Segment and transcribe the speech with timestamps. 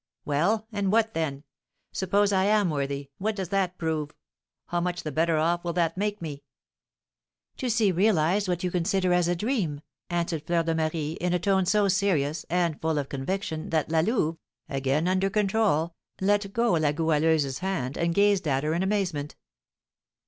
[0.25, 1.43] "Well, and what then?
[1.91, 4.09] Suppose I am worthy, what does that prove?
[4.65, 6.41] How much the better off will that make me?"
[7.57, 11.39] "To see realised what you consider as a dream," answered Fleur de Marie, in a
[11.39, 16.71] tone so serious and full of conviction that La Louve, again under control, let go
[16.71, 19.35] La Goualeuse's hand, and gazed at her in amazement.